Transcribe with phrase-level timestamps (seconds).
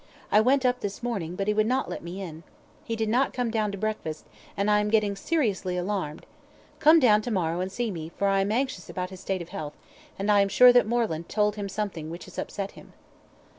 [0.31, 2.41] I went up this morning, but he would not let me in.
[2.83, 4.25] He did not come down to breakfast,
[4.57, 6.25] and I am getting seriously alarmed.
[6.79, 9.49] Come down to morrow and see me, for I am anxious about his state of
[9.49, 9.77] health,
[10.17, 12.93] and I am sure that Moreland told him something which has upset him."